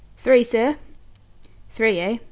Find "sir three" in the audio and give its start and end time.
0.43-1.99